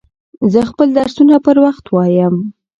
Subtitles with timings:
[0.53, 2.35] زه خپل درسونه پر وخت وایم.